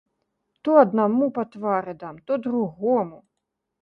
[0.67, 3.25] То аднаму па твары дам, то другому.